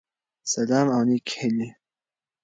[0.51, 1.67] سلام او نيکي هیلی